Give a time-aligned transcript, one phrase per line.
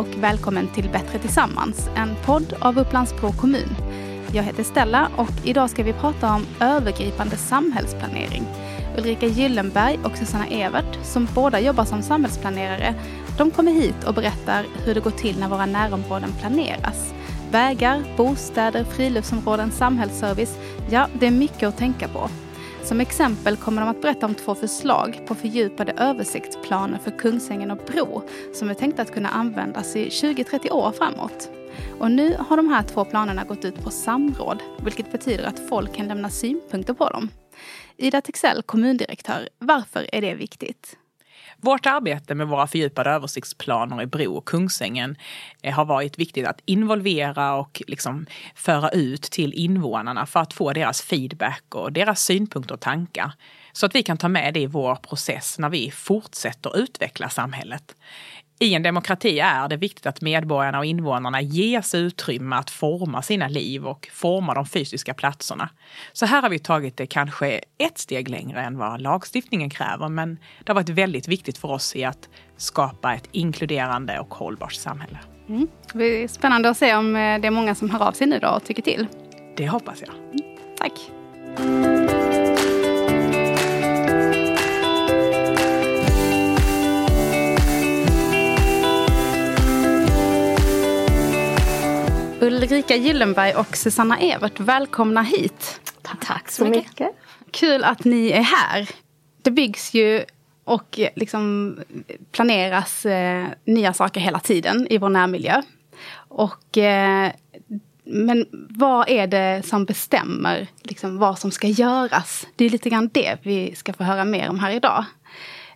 [0.00, 3.76] och välkommen till Bättre Tillsammans, en podd av Upplands-Bro kommun.
[4.32, 8.44] Jag heter Stella och idag ska vi prata om övergripande samhällsplanering.
[8.98, 12.94] Ulrika Gyllenberg och Susanna Evert, som båda jobbar som samhällsplanerare,
[13.38, 17.14] de kommer hit och berättar hur det går till när våra närområden planeras.
[17.50, 20.58] Vägar, bostäder, friluftsområden, samhällsservice.
[20.90, 22.30] Ja, det är mycket att tänka på.
[22.84, 27.78] Som exempel kommer de att berätta om två förslag på fördjupade översiktsplaner för Kungsängen och
[27.86, 28.22] Bro
[28.54, 31.50] som är tänkta att kunna användas i 20-30 år framåt.
[31.98, 35.94] Och nu har de här två planerna gått ut på samråd, vilket betyder att folk
[35.94, 37.28] kan lämna synpunkter på dem.
[37.96, 40.96] Ida Texell, kommundirektör, varför är det viktigt?
[41.62, 45.16] Vårt arbete med våra fördjupade översiktsplaner i Bro och Kungsängen
[45.62, 50.72] eh, har varit viktigt att involvera och liksom föra ut till invånarna för att få
[50.72, 53.32] deras feedback och deras synpunkter och tankar.
[53.72, 57.94] Så att vi kan ta med det i vår process när vi fortsätter utveckla samhället
[58.62, 63.48] i en demokrati är det viktigt att medborgarna och invånarna ges utrymme att forma sina
[63.48, 65.68] liv och forma de fysiska platserna.
[66.12, 70.38] Så här har vi tagit det kanske ett steg längre än vad lagstiftningen kräver, men
[70.64, 75.18] det har varit väldigt viktigt för oss i att skapa ett inkluderande och hållbart samhälle.
[75.48, 75.68] Mm.
[75.92, 78.38] Det blir spännande att se om eh, det är många som hör av sig nu
[78.38, 79.06] då och tycker till.
[79.56, 80.14] Det hoppas jag.
[80.14, 80.76] Mm.
[80.78, 81.99] Tack.
[92.90, 95.80] Ulrika Gyllenberg och Susanna Evert, välkomna hit.
[96.02, 96.86] Tack, Tack så mycket.
[96.86, 97.10] mycket.
[97.50, 98.88] Kul att ni är här.
[99.42, 100.24] Det byggs ju
[100.64, 101.76] och liksom
[102.32, 105.62] planeras eh, nya saker hela tiden i vår närmiljö.
[106.14, 107.32] Och, eh,
[108.04, 112.46] men vad är det som bestämmer liksom, vad som ska göras?
[112.56, 115.04] Det är lite grann det vi ska få höra mer om här idag.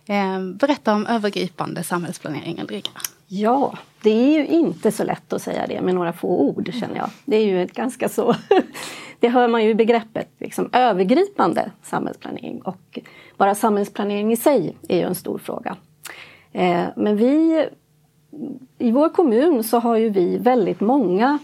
[0.05, 2.91] Eh, berätta om övergripande samhällsplanering, Ulrika.
[3.27, 6.95] Ja, det är ju inte så lätt att säga det med några få ord känner
[6.95, 7.09] jag.
[7.25, 8.35] Det är ju ett ganska så,
[9.19, 12.99] det hör man ju i begreppet liksom, övergripande samhällsplanering och
[13.37, 15.75] bara samhällsplanering i sig är ju en stor fråga.
[16.51, 17.65] Eh, men vi,
[18.77, 21.39] i vår kommun så har ju vi väldigt många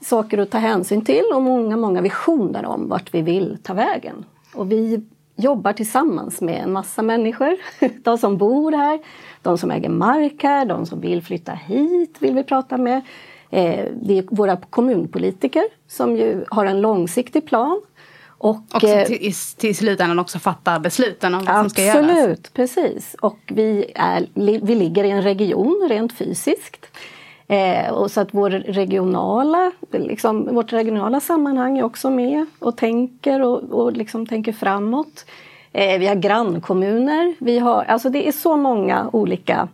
[0.00, 4.24] saker att ta hänsyn till och många, många visioner om vart vi vill ta vägen.
[4.54, 5.04] Och vi
[5.40, 7.56] jobbar tillsammans med en massa människor,
[8.02, 9.00] de som bor här,
[9.42, 13.02] de som äger mark här, de som vill flytta hit vill vi prata med.
[13.50, 17.80] Eh, det är våra kommunpolitiker som ju har en långsiktig plan.
[18.28, 21.84] Och, och som eh, till, till slutändan också fattar besluten om vad absolut, som ska
[21.84, 22.10] göras.
[22.10, 23.16] Absolut, precis.
[23.20, 26.86] Och vi, är, vi ligger i en region rent fysiskt.
[27.50, 33.42] Eh, och så att vår regionala, liksom, vårt regionala sammanhang är också med och tänker
[33.42, 35.26] och, och liksom tänker framåt.
[35.72, 37.34] Eh, vi har grannkommuner.
[37.38, 39.68] Vi har, alltså det är så många olika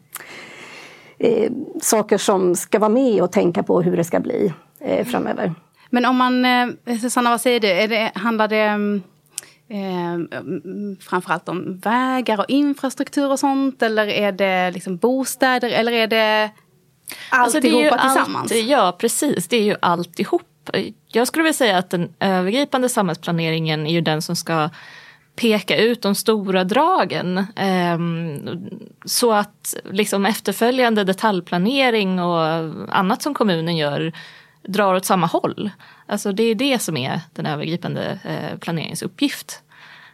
[1.18, 5.54] eh, saker som ska vara med och tänka på hur det ska bli eh, framöver.
[5.90, 9.02] Men om man, eh, Susanna vad säger du, är det, handlar det mm,
[9.68, 10.38] eh,
[11.00, 13.82] framförallt om vägar och infrastruktur och sånt?
[13.82, 16.50] Eller är det liksom bostäder eller är det
[17.30, 18.52] alltihopa alltså tillsammans?
[18.52, 20.42] Allt, ja precis, det är ju alltihop.
[21.06, 24.70] Jag skulle vilja säga att den övergripande samhällsplaneringen är ju den som ska
[25.36, 27.38] peka ut de stora dragen.
[27.56, 27.98] Eh,
[29.04, 32.46] så att liksom efterföljande detaljplanering och
[32.88, 34.12] annat som kommunen gör
[34.62, 35.70] drar åt samma håll.
[36.06, 39.62] Alltså det är det som är den övergripande eh, planeringens uppgift.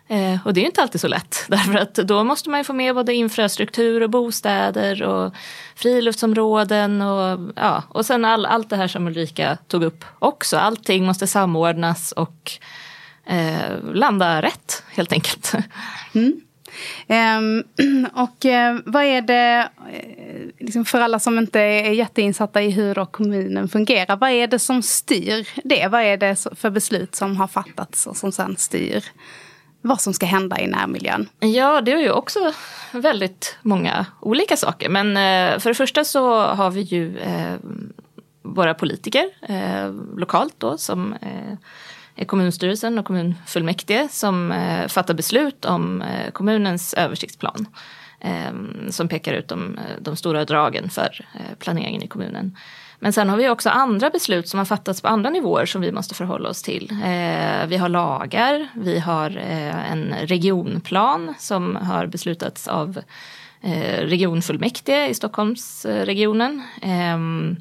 [0.08, 2.72] Eh, och det är inte alltid så lätt därför att då måste man ju få
[2.72, 5.34] med både infrastruktur och bostäder och
[5.76, 10.56] friluftsområden och, ja, och sen all, allt det här som Ulrika tog upp också.
[10.56, 12.52] Allting måste samordnas och
[13.26, 15.52] eh, landa rätt helt enkelt.
[16.14, 16.40] Mm.
[17.08, 17.64] Um,
[18.14, 23.04] och uh, vad är det, uh, liksom för alla som inte är jätteinsatta i hur
[23.04, 25.88] kommunen fungerar, vad är det som styr det?
[25.88, 29.04] Vad är det för beslut som har fattats och som sen styr
[29.82, 31.28] vad som ska hända i närmiljön?
[31.40, 32.52] Ja, det är ju också
[32.92, 34.88] väldigt många olika saker.
[34.88, 37.54] Men eh, för det första så har vi ju eh,
[38.42, 41.14] våra politiker eh, lokalt då som
[42.16, 44.54] är kommunstyrelsen och kommunfullmäktige som
[44.88, 47.66] fattar beslut om kommunens översiktsplan.
[48.90, 51.26] Som pekar ut de, de stora dragen för
[51.58, 52.56] planeringen i kommunen.
[53.02, 55.92] Men sen har vi också andra beslut som har fattats på andra nivåer som vi
[55.92, 56.92] måste förhålla oss till.
[57.66, 59.30] vi har lagar, vi har
[59.90, 63.00] en regionplan som har beslutats av
[63.98, 66.62] regionfullmäktige i Stockholmsregionen.
[66.82, 67.56] Ehm,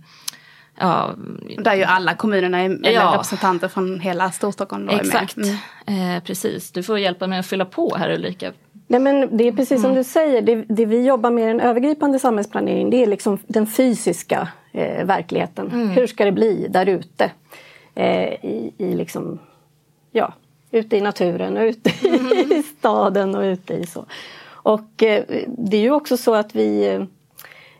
[0.81, 1.15] Ja,
[1.57, 3.11] Där ju alla kommunerna är ja.
[3.13, 4.85] representanter från hela Storstockholm.
[4.85, 6.15] Då Exakt, mm.
[6.15, 6.71] eh, precis.
[6.71, 8.51] Du får hjälpa mig att fylla på här Ulrika.
[8.87, 9.95] Nej, men det är precis som mm.
[9.95, 13.67] du säger, det, det, vi jobbar med i den övergripande samhällsplaneringen det är liksom den
[13.67, 15.71] fysiska eh, verkligheten.
[15.71, 15.89] Mm.
[15.89, 17.31] Hur ska det bli där ute?
[17.95, 19.39] Eh, i, I liksom,
[20.11, 20.33] ja,
[20.71, 22.51] ute i naturen och ute mm.
[22.51, 24.05] i staden och ute i så.
[24.45, 26.99] Och eh, det är ju också så att vi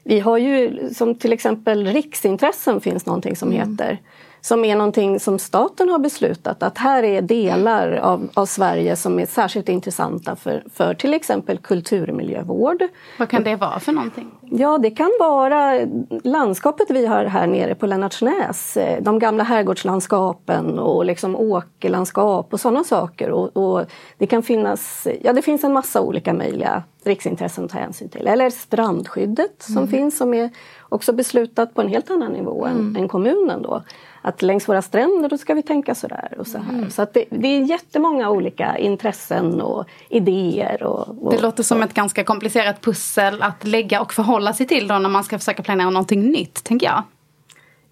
[0.04, 3.72] vi har ju som till exempel riksintressen finns någonting som mm.
[3.72, 4.00] heter
[4.42, 9.20] som är någonting som staten har beslutat att här är delar av, av Sverige som
[9.20, 12.84] är särskilt intressanta för, för till exempel kulturmiljövård.
[13.20, 14.32] Vad kan det vara för någonting?
[14.42, 15.80] Ja, det kan vara
[16.24, 18.78] landskapet vi har här nere på Lennartsnäs.
[18.78, 23.32] Eh, de gamla herrgårdslandskapen och liksom åkerlandskap och sådana saker.
[23.32, 23.86] Och, och,
[24.18, 28.28] det kan finnas, ja det finns en massa olika möjliga riksintressen att ta hänsyn till.
[28.28, 29.90] Eller strandskyddet som mm.
[29.90, 30.50] finns som är
[30.90, 32.78] också beslutat på en helt annan nivå mm.
[32.78, 33.84] än, än kommunen då
[34.22, 36.74] att längs våra stränder då ska vi tänka sådär och så här.
[36.74, 36.90] Mm.
[36.92, 40.84] Så att det, det är jättemånga olika intressen och idéer.
[40.84, 44.88] Och, och det låter som ett ganska komplicerat pussel att lägga och förhålla sig till
[44.88, 47.04] då när man ska försöka planera någonting nytt, tänker jag.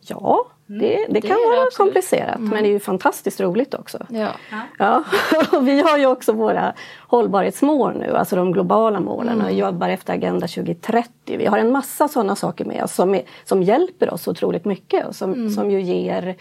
[0.01, 0.45] Ja.
[0.71, 1.77] Det, det, kan vara absolut.
[1.77, 2.49] komplicerat mm.
[2.49, 4.05] men det är ju fantastiskt roligt också.
[4.09, 4.29] Ja.
[4.77, 5.03] Ja.
[5.51, 6.73] och vi har ju också våra
[7.07, 9.45] hållbarhetsmål nu, alltså de globala målen mm.
[9.45, 11.37] och jobbar efter Agenda 2030.
[11.37, 15.07] Vi har en massa sådana saker med oss som, är, som hjälper oss otroligt mycket
[15.07, 15.49] och som, mm.
[15.49, 16.35] som ju ger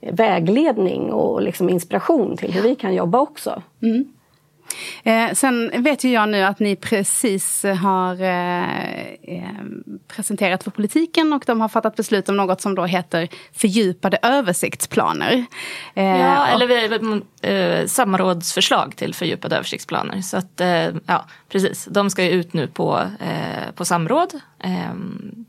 [0.00, 3.62] vägledning och liksom inspiration till hur vi kan jobba också.
[5.02, 9.64] Eh, sen vet ju jag nu att ni precis har eh, eh,
[10.08, 15.44] presenterat för politiken och de har fattat beslut om något som då heter fördjupade översiktsplaner.
[15.94, 20.20] Eh, ja, eller vi, eh, samrådsförslag till fördjupade översiktsplaner.
[20.20, 21.88] Så att, eh, ja, precis.
[21.90, 24.40] De ska ju ut nu på, eh, på samråd.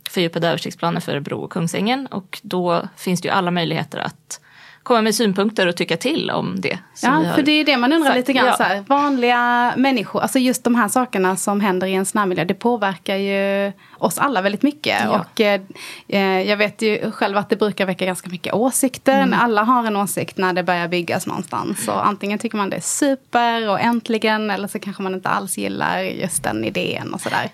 [0.10, 4.39] fördjupade översiktsplaner för Bro och Kungsängen och då finns det ju alla möjligheter att
[4.86, 6.80] komma med synpunkter och tycka till om det.
[7.02, 8.18] Ja, för det är det man undrar sagt.
[8.18, 8.46] lite grann.
[8.46, 8.58] Ja.
[8.58, 12.54] Så här, vanliga människor, alltså just de här sakerna som händer i en närmiljö, det
[12.54, 14.98] påverkar ju oss alla väldigt mycket.
[15.04, 15.20] Ja.
[15.20, 15.62] Och eh,
[16.08, 19.22] eh, jag vet ju själv att det brukar väcka ganska mycket åsikter.
[19.22, 19.40] Mm.
[19.40, 21.88] Alla har en åsikt när det börjar byggas någonstans.
[21.88, 25.58] Och antingen tycker man det är super och äntligen eller så kanske man inte alls
[25.58, 27.50] gillar just den idén och sådär.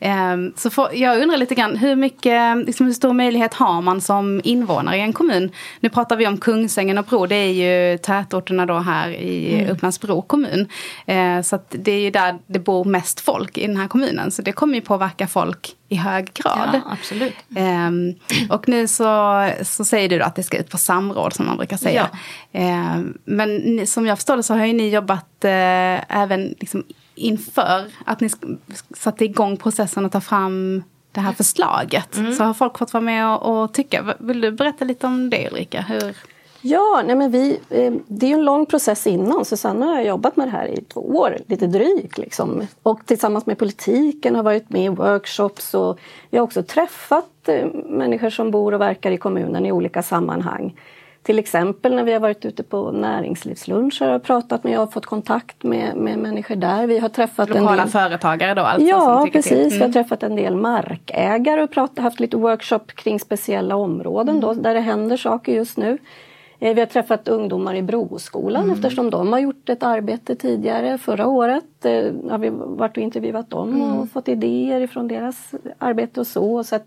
[0.00, 4.00] Ehm, så för, jag undrar lite grann, hur, mycket, liksom, hur stor möjlighet har man
[4.00, 5.50] som invånare i en kommun?
[5.80, 9.70] Nu pratar vi om Kungsängen och Bro, det är ju tätorterna då här i mm.
[9.70, 10.68] Upplands-Bro kommun.
[11.06, 14.30] Ehm, så det är ju där det bor mest folk i den här kommunen.
[14.30, 16.70] Så det kommer ju påverka folk i hög grad.
[16.72, 17.34] Ja, absolut.
[17.48, 18.14] Um,
[18.50, 21.76] och nu så, så säger du att det ska ut på samråd som man brukar
[21.76, 22.08] säga.
[22.50, 22.96] Ja.
[23.24, 25.50] Men som jag förstår det så har ju ni jobbat uh,
[26.20, 26.84] även liksom
[27.20, 28.30] inför att ni
[28.96, 30.82] satte igång processen att ta fram
[31.12, 32.16] det här förslaget.
[32.16, 32.32] Mm.
[32.32, 34.14] Så har folk fått vara med och, och, tycka.
[34.18, 35.80] Vill du berätta lite om det Ulrika?
[35.80, 36.16] Hur...
[36.62, 39.44] Ja, nej men vi, eh, det är en lång process innan.
[39.44, 42.18] Susanna har jobbat med det här i två år, lite drygt.
[42.18, 42.66] Liksom.
[42.82, 45.98] Och tillsammans med politiken har varit med i workshops och
[46.30, 50.74] vi har också träffat eh, människor som bor och verkar i kommunen i olika sammanhang.
[51.22, 55.62] Till exempel när vi har varit ute på näringslivsluncher och pratat med och fått kontakt
[55.62, 56.86] med, med människor där.
[56.86, 57.88] Vi har träffat Lokala en del...
[57.88, 58.88] företagare då alltså?
[58.88, 59.52] Ja, precis.
[59.52, 59.68] Mm.
[59.68, 59.92] Vi har mm.
[59.92, 64.40] träffat en del markägare och pratat, haft lite workshop kring speciella områden mm.
[64.40, 65.98] då, där det händer saker just nu.
[66.60, 68.74] Eh, vi har träffat ungdomar i Broskolan mm.
[68.74, 71.84] eftersom de har gjort ett arbete tidigare förra året.
[71.84, 73.98] Eh, har vi varit och intervjuat dem mm.
[73.98, 76.64] och fått idéer ifrån deras arbete och så.
[76.64, 76.78] så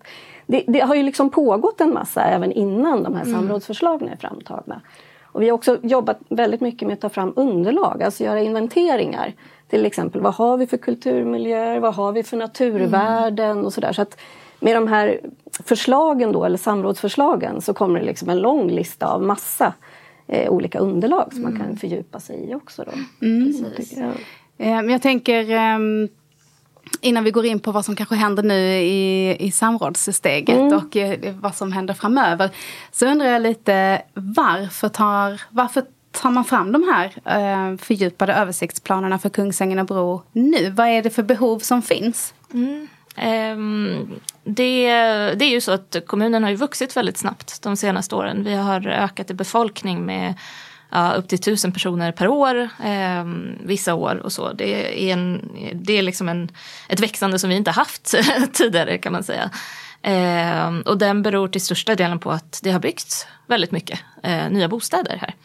[0.48, 3.34] det, det, har ju liksom pågått en massa även innan de här mm.
[3.34, 4.82] samrådsförslagen är framtagna.
[5.24, 9.34] Och vi har också jobbat väldigt mycket med att ta fram underlag, alltså göra inventeringar.
[9.70, 13.66] Till exempel vad har vi för kulturmiljöer, vad har vi för naturvärden mm.
[13.66, 13.94] och sådär.
[13.94, 14.20] Så att
[14.60, 15.20] med de här
[15.64, 19.74] förslagen då, eller samrådsförslagen, så kommer det liksom en lång lista av massa
[20.28, 21.54] eh, olika underlag som mm.
[21.54, 22.84] man kan fördjupa sig i också.
[22.84, 23.26] Då.
[23.28, 23.46] Mm.
[23.46, 23.98] Precis.
[23.98, 24.12] Jag.
[24.58, 26.10] Eh, jag tänker um
[27.02, 30.74] innan vi går in på vad som kanske händer nu i, i samrådssteget mm.
[30.74, 32.50] och eh, vad som händer framöver.
[32.92, 39.20] Så undrar jag lite varför tar, varför tar man fram de här eh, fördjupade översiktsplanerna
[39.20, 40.70] för Kungsängen och Bro nu?
[40.70, 42.34] Vad är det för behov som finns?
[42.54, 42.88] Mm.
[43.56, 44.88] Um, det,
[45.36, 48.44] det, är ju så att kommunen har ju vuxit väldigt snabbt de senaste åren.
[48.44, 50.34] Vi har ökat i befolkning med
[50.94, 53.26] ja, upp till tusen personer per år eh,
[53.64, 54.54] vissa år och så.
[54.54, 56.52] Det är, en, det är liksom en,
[56.90, 58.16] ett växande som vi inte haft
[58.54, 59.50] tidigare kan man säga.
[60.02, 64.50] Eh, och den beror till största delen på att det har byggts väldigt mycket eh,
[64.50, 65.36] nya bostäder här.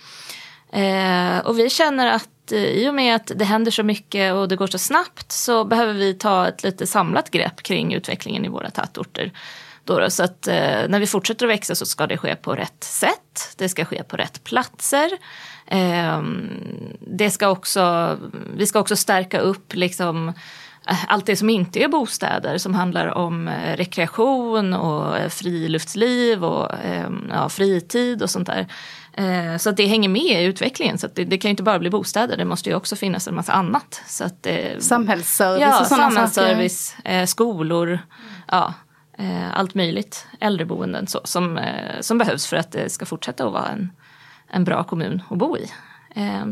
[0.72, 4.48] Eh, och vi känner att eh, i och med att det händer så mycket och
[4.48, 8.48] det går så snabbt så behöver vi ta ett lite samlat grepp kring utvecklingen i
[8.48, 9.32] våra tätorter.
[9.88, 10.54] Då, så att eh,
[10.88, 13.54] när vi fortsätter att växa så ska det ske på rätt sätt.
[13.56, 15.10] Det ska ske på rätt platser.
[15.66, 16.22] Eh,
[17.00, 18.16] det ska också,
[18.56, 20.32] vi ska också stärka upp liksom,
[21.08, 26.74] allt det som inte är bostäder som handlar om eh, rekreation och eh, friluftsliv och
[26.84, 28.66] ehm, ja, fritid och sånt där.
[29.12, 30.98] Eh, så att det hänger med i utvecklingen.
[30.98, 33.34] Så det, det, kan ju inte bara bli bostäder, det måste ju också finnas en
[33.34, 34.02] massa annat.
[34.06, 34.46] Så att,
[34.78, 37.26] samhällsservice ja, och sådana samhällsservice, saker.
[37.26, 37.98] skolor,
[38.48, 38.74] ja,
[39.52, 40.26] allt möjligt.
[40.40, 41.60] Äldreboenden så, som,
[42.00, 43.92] som behövs för att det ska fortsätta att vara en,
[44.48, 45.70] en bra kommun att bo i.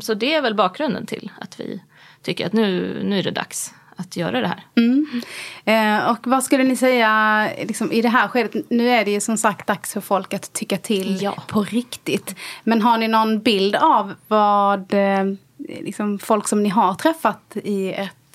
[0.00, 1.82] Så det är väl bakgrunden till att vi
[2.22, 4.64] tycker att nu, nu är det dags att göra det här.
[4.76, 5.22] Mm.
[5.64, 8.70] Eh, och vad skulle ni säga liksom, i det här skedet?
[8.70, 11.34] Nu är det ju som sagt dags för folk att tycka till ja.
[11.46, 12.36] på riktigt.
[12.64, 15.24] Men har ni någon bild av vad eh,
[15.58, 18.25] liksom, folk som ni har träffat i ett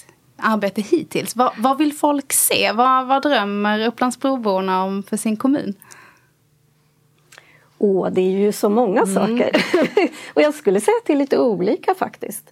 [0.42, 2.72] arbete hittills, vad, vad vill folk se?
[2.72, 5.74] Vad, vad drömmer Upplandsbroborna om för sin kommun?
[7.78, 9.14] Åh, det är ju så många mm.
[9.16, 9.66] saker.
[10.34, 12.52] och jag skulle säga att det är lite olika faktiskt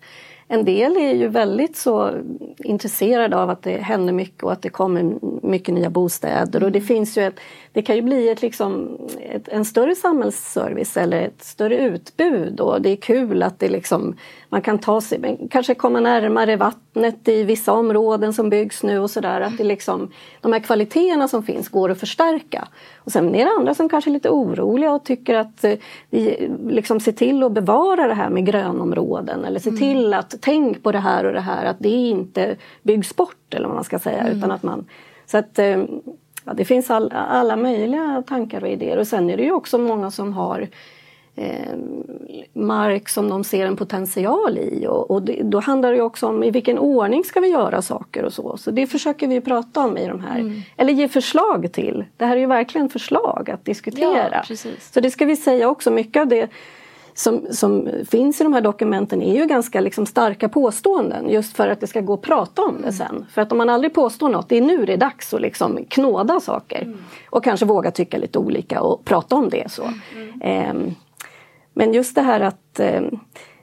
[0.51, 2.11] en del är ju väldigt så
[2.57, 5.13] intresserade av att det händer mycket och att det kommer
[5.47, 6.63] mycket nya bostäder.
[6.63, 6.87] Och det mm.
[6.87, 7.39] finns ju ett,
[7.79, 12.81] det kan ju bli ett, liksom, ett, en större samhällsservice eller ett större utbud och
[12.81, 14.15] det är kul att det liksom,
[14.49, 19.09] man kan ta sig, kanske komma närmare vattnet i vissa områden som byggs nu och
[19.09, 19.41] sådär.
[19.41, 22.67] Att det liksom, de här kvaliteterna som finns går att förstärka.
[22.97, 25.73] Och sen är det andra som kanske är lite oroliga och tycker att eh,
[26.09, 29.79] vi liksom ser till att bevara det här med grönområden eller se mm.
[29.79, 33.67] till att tänk på det här och det här att det inte byggs bort eller
[33.67, 34.21] vad man ska säga.
[34.21, 34.37] Mm.
[34.37, 34.85] Utan att man,
[35.25, 35.83] så att eh,
[36.49, 39.77] ja, det finns all, alla möjliga tankar och idéer och sen är det ju också
[39.77, 40.67] många som har
[41.35, 41.75] eh,
[42.53, 46.43] mark som de ser en potential i och, och det, då handlar det också om
[46.43, 48.57] i vilken ordning ska vi göra saker och så.
[48.57, 50.61] Så det försöker vi prata om i de här, mm.
[50.77, 52.05] eller ge förslag till.
[52.17, 54.43] Det här är ju verkligen förslag att diskutera.
[54.49, 56.49] Ja, så det ska vi säga också, mycket av det
[57.19, 61.67] som, som finns i de här dokumenten är ju ganska liksom starka påståenden just för
[61.67, 63.25] att det ska gå att prata om det sen.
[63.31, 65.85] För att om man aldrig påstår något, det är nu det är dags att liksom
[65.89, 66.81] knåda saker.
[66.81, 66.97] Mm.
[67.29, 69.71] Och kanske våga tycka lite olika och prata om det.
[69.71, 69.83] så.
[70.15, 70.41] Mm.
[70.41, 70.93] Eh,
[71.73, 73.01] men just det här att eh,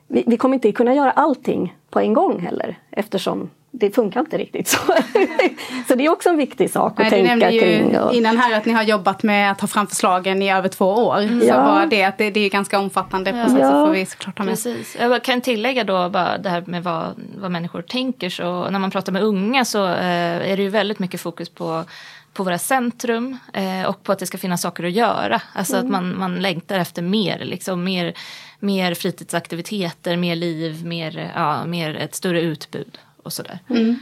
[0.08, 4.38] vi, vi kommer inte kunna göra allting på en gång heller eftersom det funkar inte
[4.38, 4.78] riktigt så.
[5.88, 7.98] så det är också en viktig sak att Nej, tänka ju kring.
[7.98, 8.14] Och...
[8.14, 11.18] Innan här att ni har jobbat med att ta fram förslagen i över två år.
[11.18, 11.40] Mm.
[11.40, 13.42] Så bara det att det, det är ganska omfattande ja.
[13.42, 13.86] processer ja.
[13.86, 14.52] får vi såklart ha med.
[14.52, 14.96] Precis.
[15.00, 18.30] Jag kan tillägga då bara det här med vad, vad människor tänker.
[18.30, 21.84] Så när man pratar med unga så eh, är det ju väldigt mycket fokus på
[22.32, 25.42] på våra centrum eh, och på att det ska finnas saker att göra.
[25.52, 25.86] Alltså mm.
[25.86, 28.14] att man, man längtar efter mer, liksom, mer,
[28.58, 33.58] mer fritidsaktiviteter, mer liv, mer, ja, mer ett större utbud och sådär.
[33.70, 33.96] Mm.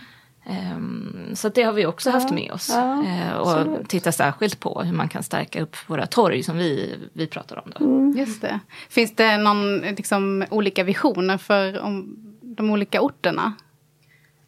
[0.46, 2.70] Um, så det har vi också ja, haft med oss.
[2.70, 6.98] Ja, uh, och tittar särskilt på hur man kan stärka upp våra torg som vi,
[7.12, 7.72] vi pratar om.
[7.78, 7.84] Då.
[7.84, 8.14] Mm.
[8.18, 8.60] Just det.
[8.88, 13.52] Finns det någon, liksom, olika visioner för om de olika orterna?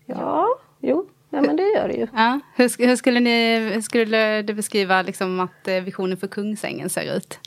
[0.06, 0.48] Ja,
[0.80, 1.08] jo.
[1.30, 2.06] Ja men det gör det ju.
[2.14, 2.40] Ja.
[2.54, 7.16] Hur, hur skulle, ni, hur skulle du beskriva liksom, att eh, visionen för Kungsängen ser
[7.16, 7.38] ut?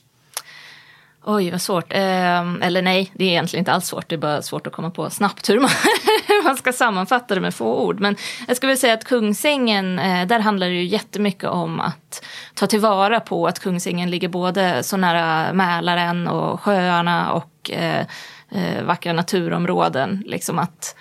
[1.24, 1.94] Oj, vad svårt.
[1.94, 4.10] Eh, eller nej, det är egentligen inte alls svårt.
[4.10, 5.70] Det är bara svårt att komma på snabbt hur man,
[6.44, 8.00] man ska sammanfatta det med få ord.
[8.00, 8.16] Men
[8.48, 12.68] jag skulle vilja säga att Kungsängen, eh, där handlar det ju jättemycket om att ta
[12.68, 18.06] tillvara på att Kungsängen ligger både så nära Mälaren och sjöarna och eh,
[18.52, 20.24] eh vackra naturområden.
[20.26, 20.96] Liksom att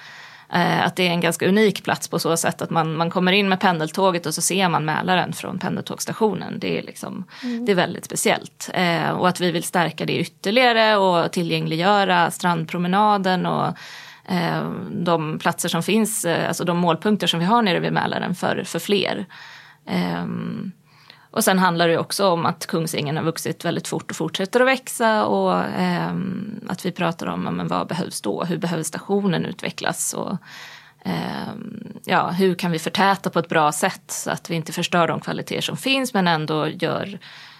[0.53, 3.33] Eh, att det är en ganska unik plats på så sätt att man, man kommer
[3.33, 6.59] in med pendeltåget och så ser man Mälaren från pendeltågsstationen.
[6.59, 7.65] Det är, liksom, mm.
[7.65, 8.71] det är väldigt speciellt.
[8.75, 13.79] Eh, och att vi vill stärka det ytterligare och tillgängliggöra strandpromenaden och
[14.29, 18.35] Eh, de platser som finns, eh, alltså de målpunkter som vi har nere vid Mälaren
[18.35, 19.27] för, för fler.
[19.87, 20.25] Eh,
[21.31, 24.67] och sen handlar det också om att Kungsängen har vuxit väldigt fort och fortsätter att
[24.67, 26.17] växa och eh,
[26.69, 30.37] att vi pratar om men vad behövs då, hur behöver stationen utvecklas och
[31.05, 31.53] eh,
[32.05, 35.21] ja, hur kan vi förtäta på ett bra sätt så att vi inte förstör de
[35.21, 37.19] kvaliteter som finns men ändå gör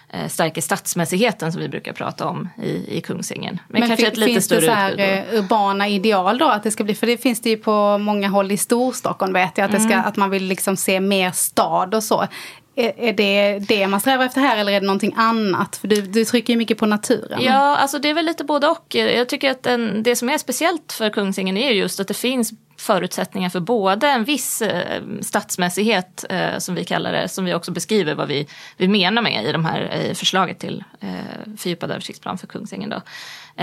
[0.09, 3.59] eh, stärker stadsmässigheten som vi brukar prata om i, i Kungsängen.
[3.67, 6.47] Men, men kanske ett lite finns större det så här, eh, urbana ideal då?
[6.47, 9.57] Att det ska bli, för det finns det ju på många håll i Storstockholm vet
[9.57, 10.05] jag, att, det ska, mm.
[10.05, 12.27] att man vill liksom se mer stad och så.
[12.75, 15.75] Är, det det man strävar efter här eller är det någonting annat?
[15.77, 17.39] För du, du trycker ju mycket på naturen.
[17.41, 18.95] Ja, alltså det är väl lite både och.
[18.95, 22.51] Jag tycker att den, det som är speciellt för Kungsängen är just att det finns
[22.79, 27.71] förutsättningar för både en viss eh, stadsmässighet, eh, som vi kallar det, som vi också
[27.71, 32.37] beskriver vad vi, vi menar med i de här i förslaget till eh, fördjupad översiktsplan
[32.37, 32.89] för Kungsängen.
[32.89, 33.01] Då.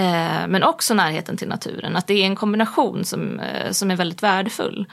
[0.01, 3.97] Eh, men också närheten till naturen, att det är en kombination som, eh, som är
[3.97, 4.87] väldigt värdefull.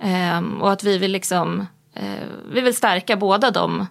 [0.00, 3.86] Eh, och att vi vill liksom Eh, vi vill stärka båda de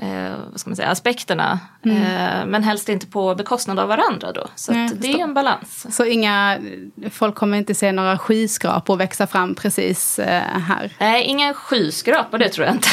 [0.00, 1.58] eh, vad ska man säga, aspekterna.
[1.84, 1.96] Mm.
[1.96, 4.46] Eh, men helst inte på bekostnad av varandra då.
[4.54, 5.96] Så Nej, det är en balans.
[5.96, 6.58] Så inga,
[7.10, 10.92] folk kommer inte se några skyskrapor växa fram precis eh, här?
[10.98, 12.88] Nej, inga skyskrapor det tror jag inte.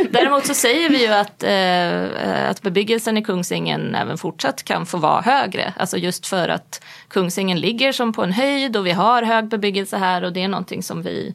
[0.10, 4.98] Däremot så säger vi ju att, eh, att bebyggelsen i Kungsängen även fortsatt kan få
[4.98, 5.72] vara högre.
[5.76, 9.96] Alltså just för att Kungsängen ligger som på en höjd och vi har hög bebyggelse
[9.96, 11.34] här och det är någonting som vi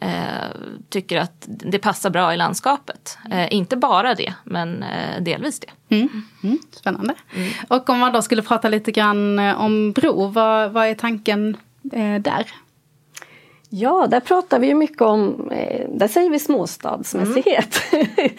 [0.00, 0.50] eh,
[0.88, 3.18] tycker att det passar bra i landskapet.
[3.30, 5.96] Eh, inte bara det, men eh, delvis det.
[5.96, 6.08] Mm.
[6.42, 6.58] Mm.
[6.70, 7.14] Spännande.
[7.36, 7.52] Mm.
[7.68, 11.56] Och om man då skulle prata lite grann eh, om Bro, vad, vad är tanken
[11.92, 12.46] eh, där?
[13.68, 17.80] Ja, där pratar vi ju mycket om, eh, där säger vi småstadsmässighet.
[17.92, 18.32] Mm.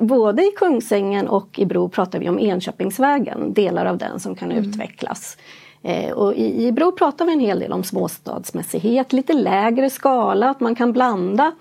[0.06, 4.52] Både i Kungsängen och i Bro pratar vi om Enköpingsvägen, delar av den som kan
[4.52, 4.64] mm.
[4.64, 5.36] utvecklas.
[5.84, 10.50] Eh, och i, i Bro pratar vi en hel del om småstadsmässighet, lite lägre skala,
[10.50, 11.52] att man kan blanda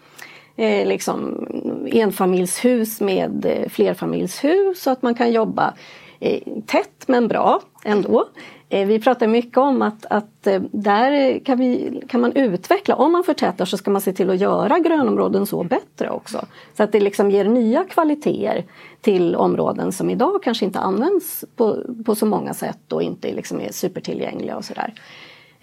[0.55, 1.47] eh, liksom
[1.91, 5.73] enfamiljshus med eh, flerfamiljshus så att man kan jobba
[6.19, 8.25] eh, tätt men bra ändå.
[8.73, 13.11] Eh, vi pratar mycket om att, att eh, där kan, vi, kan man utveckla, om
[13.11, 16.45] man förtätar så ska man se till att göra grönområden så bättre också.
[16.77, 18.65] Så att det liksom ger nya kvaliteter
[19.01, 23.61] till områden som idag kanske inte används på, på så många sätt och inte liksom
[23.61, 24.93] är supertillgängliga och sådär.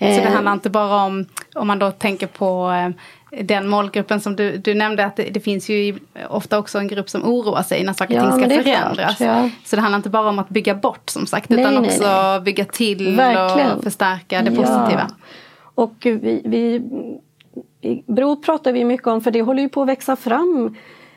[0.00, 2.72] Så det handlar inte bara om, om man då tänker på
[3.30, 7.10] den målgruppen som du, du nämnde att det, det, finns ju ofta också en grupp
[7.10, 9.16] som oroar sig när saker och ja, ting ska förändras.
[9.16, 9.50] Klart, ja.
[9.64, 12.04] Så det handlar inte bara om att bygga bort som sagt nej, utan nej, också
[12.04, 12.40] nej.
[12.40, 13.70] bygga till Verkligen.
[13.70, 15.06] och förstärka det positiva.
[15.08, 15.14] Ja.
[15.74, 16.82] Och vi, vi,
[18.06, 20.72] Bro pratar vi mycket om för det håller ju på att växa fram eh,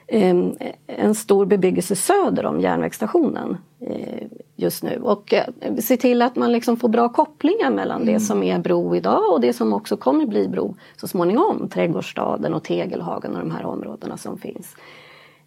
[0.08, 5.00] en stor bebyggelse söder om järnvägsstationen eh, just nu.
[5.04, 8.14] Och eh, se till att man liksom får bra kopplingar mellan mm.
[8.14, 11.70] det som är bro idag och det som också kommer bli bro så småningom.
[11.70, 14.76] Trädgårdsstaden och Tegelhagen och de här områdena som finns.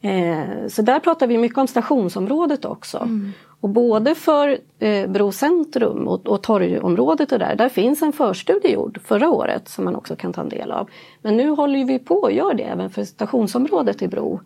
[0.01, 2.99] Eh, så där pratar vi mycket om stationsområdet också.
[2.99, 3.33] Mm.
[3.67, 8.73] Och både för eh, Bro centrum och, och torgområdet och där, där finns en förstudie
[8.73, 10.89] gjord förra året som man också kan ta en del av.
[11.23, 14.41] Men nu håller vi på att göra det även för stationsområdet i Bro.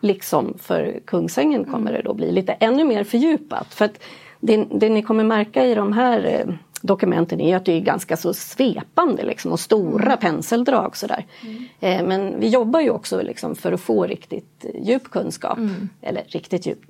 [0.00, 3.74] Liksom för Kungsängen kommer det då bli lite ännu mer fördjupat.
[3.74, 4.02] För att
[4.40, 6.54] det, det ni kommer märka i de här eh,
[6.86, 10.18] dokumenten är att det är ganska så svepande liksom, och stora mm.
[10.18, 10.96] penseldrag.
[10.96, 11.26] Sådär.
[11.42, 11.64] Mm.
[11.80, 15.58] Eh, men vi jobbar ju också liksom, för att få riktigt djup kunskap.
[15.58, 15.88] Mm.
[16.02, 16.80] Eller riktigt djup,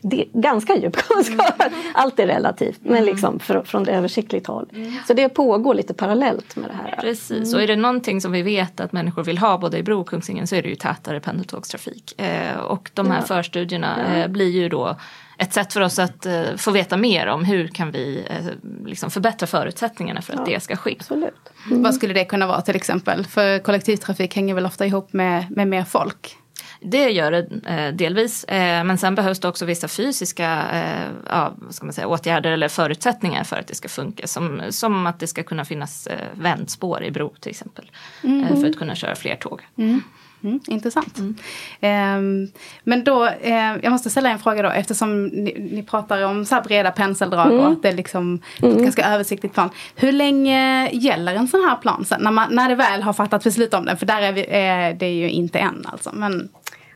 [0.00, 1.60] det, ganska djup kunskap.
[1.60, 1.78] Mm.
[1.94, 3.04] Allt är relativt men mm.
[3.04, 4.66] liksom för, från översiktligt håll.
[4.72, 4.92] Mm.
[5.06, 6.98] Så det pågår lite parallellt med det här.
[7.00, 10.00] Precis, och är det någonting som vi vet att människor vill ha både i Bro
[10.00, 12.20] och Kungsängen så är det ju tätare pendeltågstrafik.
[12.20, 13.26] Eh, och de här ja.
[13.26, 14.28] förstudierna ja.
[14.28, 14.96] blir ju då
[15.38, 19.10] ett sätt för oss att uh, få veta mer om hur kan vi uh, liksom
[19.10, 20.96] förbättra förutsättningarna för att ja, det ska ske.
[20.98, 21.52] Absolut.
[21.70, 21.82] Mm.
[21.82, 23.26] Vad skulle det kunna vara till exempel?
[23.26, 26.36] För kollektivtrafik hänger väl ofta ihop med, med mer folk?
[26.80, 28.44] Det gör det eh, delvis.
[28.44, 32.50] Eh, men sen behövs det också vissa fysiska eh, ja, vad ska man säga, åtgärder
[32.50, 34.26] eller förutsättningar för att det ska funka.
[34.26, 37.90] Som, som att det ska kunna finnas eh, vändspår i bro till exempel.
[38.22, 38.60] Mm.
[38.60, 39.60] för att kunna köra fler tåg.
[39.78, 40.02] Mm.
[40.44, 41.18] Mm, intressant.
[41.18, 41.34] Mm.
[41.80, 42.50] Eh,
[42.84, 46.60] men då, eh, jag måste ställa en fråga då eftersom ni, ni pratar om så
[46.64, 47.60] breda penseldrag mm.
[47.60, 48.76] och att det är liksom mm.
[48.76, 49.70] ett ganska översiktligt plan.
[49.96, 52.20] Hur länge gäller en sån här plan sen?
[52.22, 53.96] När, man, när det väl har fattat beslut om den?
[53.96, 56.10] För där är vi, eh, det är ju inte än alltså.
[56.14, 56.48] Men...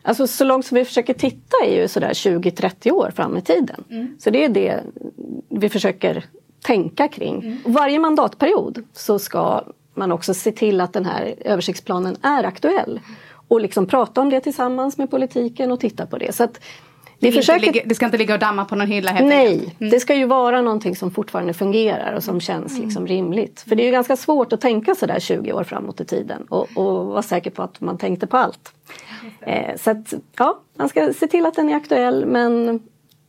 [0.02, 3.84] Alltså så långt som vi försöker titta är ju sådär 20-30 år fram i tiden.
[3.90, 4.16] Mm.
[4.18, 4.80] Så det är det
[5.48, 6.24] vi försöker
[6.62, 7.34] tänka kring.
[7.42, 7.58] Mm.
[7.64, 13.00] Varje mandatperiod så ska man också se till att den här översiktsplanen är aktuell
[13.48, 16.34] och liksom prata om det tillsammans med politiken och titta på det.
[16.34, 16.60] Så att
[17.18, 17.72] det, försöker...
[17.72, 19.90] ligga, det ska inte ligga och damma på någon hylla helt Nej, mm.
[19.90, 22.84] det ska ju vara någonting som fortfarande fungerar och som känns mm.
[22.84, 23.64] liksom rimligt.
[23.68, 26.68] För det är ju ganska svårt att tänka sådär 20 år framåt i tiden och,
[26.74, 28.72] och vara säker på att man tänkte på allt.
[29.40, 32.80] Eh, så att, ja, man ska se till att den är aktuell men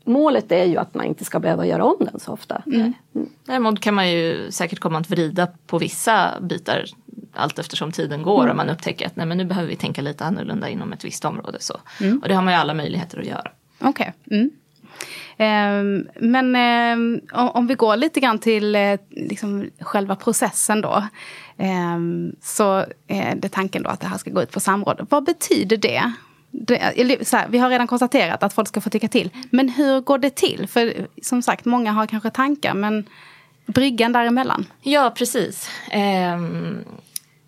[0.10, 2.64] målet är ju att man inte ska behöva göra om den så ofta.
[2.66, 2.94] Mm.
[3.16, 3.30] Mm.
[3.46, 6.86] Däremot kan man ju säkert komma att vrida på vissa bitar
[7.34, 8.50] allt eftersom tiden går mm.
[8.50, 11.26] och man upptäcker att nej, men nu behöver vi tänka lite annorlunda inom ett visst
[11.26, 11.58] område.
[11.62, 11.80] Så.
[12.02, 12.20] Mm.
[12.20, 13.52] Och det har man ju alla möjligheter att göra.
[13.80, 14.14] Okej.
[14.26, 14.38] Okay.
[14.38, 14.52] Mm.
[15.38, 21.08] Eh, men eh, om vi går lite grann till eh, liksom själva processen då.
[21.58, 25.08] Ehm, så är det tanken då att det här ska gå ut på samråd.
[25.10, 26.14] Vad betyder det?
[26.52, 29.30] Det här, vi har redan konstaterat att folk ska få tycka till.
[29.50, 30.68] Men hur går det till?
[30.68, 33.06] För som sagt, många har kanske tankar men
[33.66, 34.66] bryggan däremellan?
[34.82, 35.70] Ja, precis.
[35.92, 36.78] Ehm,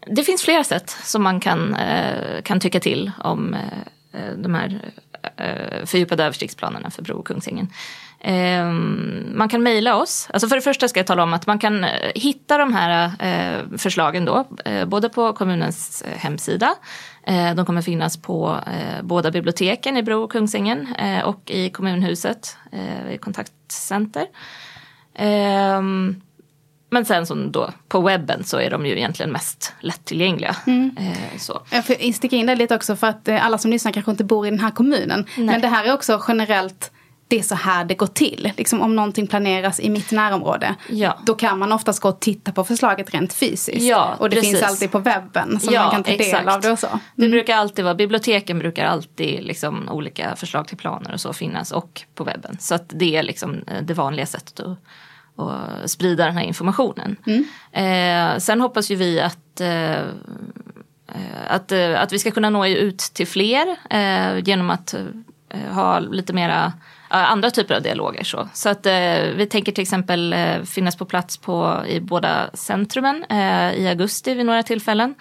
[0.08, 4.94] det finns flera sätt som man kan, eh, kan tycka till om eh, de här
[5.38, 7.68] eh, fördjupade översiktsplanerna för Bro och Kungsängen.
[8.24, 8.72] Eh,
[9.34, 10.28] man kan mejla oss.
[10.34, 13.12] Alltså för det första ska jag tala om att man kan eh, hitta de här
[13.20, 16.76] eh, förslagen då, eh, både på kommunens eh, hemsida.
[17.28, 18.58] Eh, de kommer finnas på
[19.02, 20.88] båda biblioteken i Bro och Kungsängen
[21.26, 22.58] och i kommunhuset
[23.12, 24.26] i kontaktcenter.
[26.90, 30.56] Men sen som då på webben så är de ju egentligen mest lättillgängliga.
[30.68, 30.98] Mm.
[31.00, 31.62] Eh, så.
[31.72, 34.48] Jag får sticka in det lite också för att alla som lyssnar kanske inte bor
[34.48, 35.26] i den här kommunen.
[35.36, 35.46] Nej.
[35.46, 36.92] Men det här är också generellt
[37.32, 38.52] det är så här det går till.
[38.58, 40.76] Liksom om någonting planeras i mitt närområde.
[40.90, 41.18] Ja.
[41.26, 43.82] Då kan man oftast gå och titta på förslaget rent fysiskt.
[43.82, 44.52] Ja, och det precis.
[44.52, 46.46] finns alltid på webben så ja, man kan ta exakt.
[46.46, 46.88] del av det och så.
[46.88, 47.00] Mm.
[47.16, 51.72] Det brukar alltid vara, biblioteken brukar alltid liksom olika förslag till planer och så finnas
[51.72, 52.58] och på webben.
[52.60, 54.78] Så att det är liksom eh, det vanliga sättet att,
[55.40, 57.16] att sprida den här informationen.
[57.26, 57.46] Mm.
[57.72, 60.02] Eh, sen hoppas ju vi att eh, eh
[61.50, 64.96] att, eh, att vi ska kunna nå ut till fler eh, genom att
[65.72, 66.74] ha lite mera
[67.18, 68.24] andra typer av dialoger.
[68.24, 68.94] Så, så att, eh,
[69.36, 74.34] vi tänker till exempel eh, finnas på plats på, i båda centrumen eh, i augusti
[74.34, 75.16] vid några tillfällen.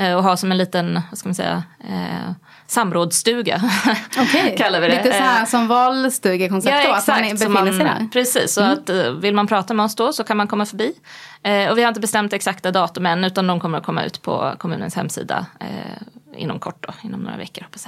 [0.00, 2.32] Eh, och ha som en liten, vad ska man säga, eh,
[2.66, 3.62] samrådsstuga.
[4.10, 4.56] Okay.
[4.56, 4.96] kallar vi det.
[4.96, 8.08] Lite så här eh, som valstugekoncept ja, då, exakt, att man befinner man, sig där.
[8.12, 8.72] Precis, så mm.
[8.72, 8.90] att
[9.22, 10.92] vill man prata med oss då så kan man komma förbi.
[11.70, 14.54] och vi har inte bestämt exakta datum än utan de kommer att komma ut på
[14.58, 15.46] kommunens hemsida
[16.36, 17.86] inom kort då, inom några veckor hoppas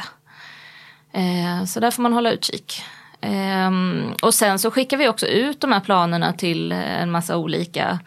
[1.12, 1.68] jag.
[1.68, 2.82] så där får man hålla utkik.
[3.26, 7.98] Um, och sen så skickar vi också ut de här planerna till en massa olika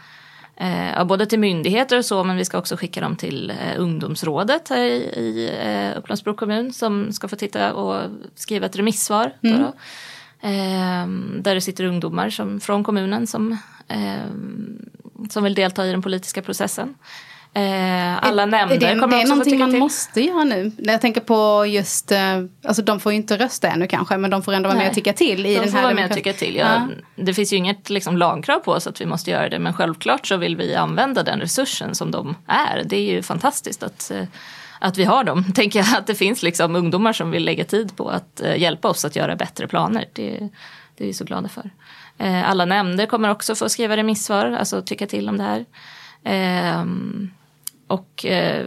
[0.58, 4.69] Eh, både till myndigheter och så men vi ska också skicka dem till eh, ungdomsrådet
[4.69, 9.32] här i, i eh, Upplands-Bro kommun som ska få titta och skriva ett remissvar.
[9.41, 9.60] Mm.
[9.60, 9.67] Då,
[10.47, 11.08] eh,
[11.41, 14.89] där det sitter ungdomar som, från kommunen som, ehm,
[15.30, 16.95] som vill delta i den politiska processen.
[17.58, 19.80] Eh, alla nämnder det, kommer det är någonting man till.
[19.80, 20.72] måste göra nu.
[20.78, 24.44] Jag tänker på just, eh, alltså de får ju inte rösta ännu kanske men de
[24.44, 24.86] får ändå vara Nej.
[24.86, 25.46] med och tycka till.
[25.46, 26.56] I de den får vara med och tycka till.
[26.56, 26.88] Ja, ja.
[27.24, 30.28] Det finns ju inget liksom, lagkrav på oss att vi måste göra det men självklart
[30.28, 32.84] så vill vi använda den resursen som de är.
[32.86, 34.24] Det är ju fantastiskt att eh,
[34.80, 35.44] att vi har dem.
[35.54, 38.88] Tänker jag att det finns liksom ungdomar som vill lägga tid på att uh, hjälpa
[38.88, 40.06] oss att göra bättre planer.
[40.13, 40.50] Det,
[40.98, 41.70] det är vi så glada för.
[42.46, 45.65] Alla nämnder kommer också få skriva remissvar, alltså tycka till om det här.
[46.26, 46.86] Uh,
[47.88, 48.65] och eh,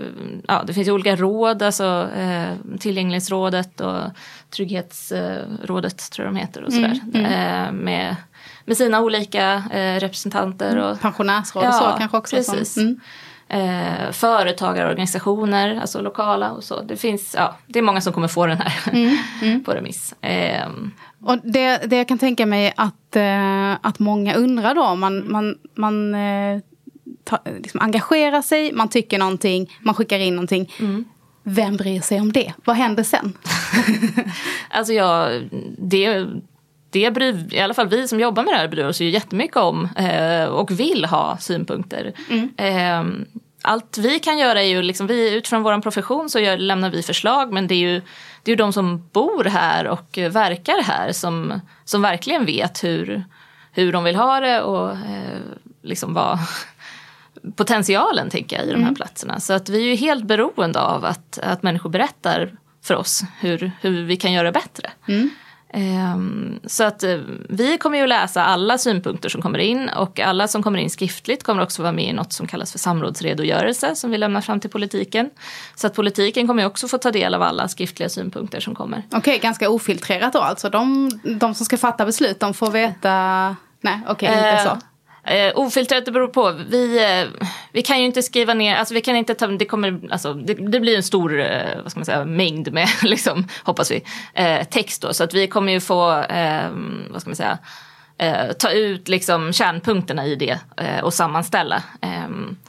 [0.49, 4.03] ja, det finns ju olika råd, alltså eh, tillgänglighetsrådet och
[4.51, 7.01] trygghetsrådet tror jag de heter och sådär.
[7.15, 7.33] Mm, mm.
[7.33, 8.17] Eh, med,
[8.65, 10.77] med sina olika eh, representanter.
[10.77, 12.37] Och, Pensionärsråd och så kanske också.
[12.37, 12.77] Precis.
[12.77, 13.01] Mm.
[13.51, 16.83] Eh, företagarorganisationer, alltså lokala och så.
[16.83, 19.65] Det finns, ja, det är många som kommer få den här mm, mm.
[19.65, 20.15] på remiss.
[20.21, 20.69] Eh,
[21.25, 25.59] och det, det jag kan tänka mig att, eh, att många undrar då, man, man,
[25.75, 26.15] man
[27.29, 30.73] ta, liksom engagera sig, man tycker någonting, man skickar in någonting.
[30.81, 31.05] Mm.
[31.43, 32.53] Vem bryr sig om det?
[32.65, 33.33] Vad händer sen?
[34.71, 36.27] alltså jag, det,
[36.91, 39.57] det bryr, i alla fall vi som jobbar med det här bryr oss ju jättemycket
[39.57, 42.13] om eh, och vill ha synpunkter.
[42.31, 42.51] Mm.
[42.57, 43.27] Eh,
[43.63, 47.03] allt vi kan göra är ju, liksom, vi, utifrån vår profession så gör, lämnar vi
[47.03, 48.03] förslag men det är ju
[48.43, 53.25] det är de som bor här och verkar här som, som verkligen vet hur,
[53.73, 55.39] hur de vill ha det och eh,
[55.83, 56.39] liksom vad,
[57.57, 58.95] potentialen tänker jag i de här mm.
[58.95, 59.41] platserna.
[59.41, 63.73] Så att vi är ju helt beroende av att, att människor berättar för oss hur,
[63.81, 64.91] hur vi kan göra bättre.
[65.09, 65.31] Mm.
[65.75, 70.21] Um, så att uh, vi kommer ju att läsa alla synpunkter som kommer in och
[70.21, 73.95] alla som kommer in skriftligt kommer också vara med i något som kallas för samrådsredogörelse
[73.95, 75.31] som vi lämnar fram till politiken.
[75.75, 79.03] Så att politiken kommer ju också få ta del av alla skriftliga synpunkter som kommer.
[79.07, 80.71] Okej, okay, ganska ofiltrerat då alltså.
[80.71, 84.81] De, de som ska fatta beslut de får veta Nej, okej, okay, inte uh, så.
[85.25, 86.53] Eh, ofiltrerat, det beror på.
[86.69, 90.01] Vi, eh, vi kan ju inte skriva ner, alltså vi kan inte ta, det kommer,
[90.11, 93.91] alltså det, det blir en stor, eh, vad ska man säga, mängd med, liksom, hoppas
[93.91, 94.05] vi,
[94.35, 95.15] eh, text då.
[95.15, 96.71] Så att vi kommer ju få, eh,
[97.11, 97.59] vad ska man säga,
[98.19, 101.83] eh, ta ut liksom kärnpunkterna i det eh, och sammanställa.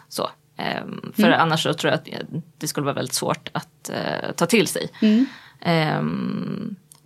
[0.09, 0.29] så.
[1.15, 1.39] för mm.
[1.39, 2.23] annars så tror jag att
[2.57, 3.91] det skulle vara väldigt svårt att
[4.35, 4.89] ta till sig.
[5.01, 5.25] Mm.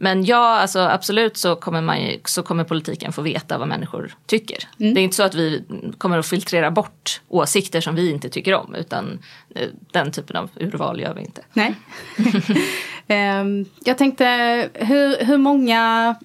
[0.04, 4.68] Men ja, alltså absolut så kommer, man, så kommer politiken få veta vad människor tycker.
[4.80, 4.94] Mm.
[4.94, 5.64] Det är inte så att vi
[5.98, 9.20] kommer att filtrera bort åsikter som vi inte tycker om utan
[9.56, 11.42] eh, den typen av urval gör vi inte.
[11.54, 11.76] Nej.
[13.14, 14.26] Ehm, jag tänkte,
[14.74, 16.16] hur, hur många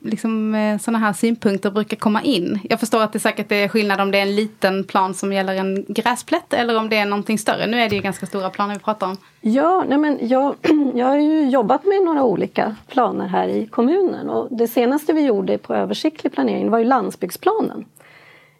[0.00, 2.60] liksom, eh, sådana här synpunkter brukar komma in?
[2.70, 5.54] Jag förstår att det säkert är skillnad om det är en liten plan som gäller
[5.54, 7.66] en gräsplätt eller om det är någonting större.
[7.66, 9.16] Nu är det ju ganska stora planer vi pratar om.
[9.40, 10.54] Ja, nej men jag,
[10.94, 15.20] jag har ju jobbat med några olika planer här i kommunen och det senaste vi
[15.20, 17.84] gjorde på översiktlig planering var ju landsbygdsplanen.